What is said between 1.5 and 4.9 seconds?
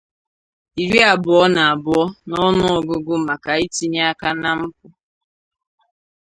na abụọ n'ọnụ ọgụgụ maka itinye aka na mpụ